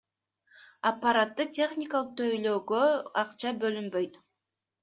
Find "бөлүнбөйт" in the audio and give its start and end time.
3.63-4.23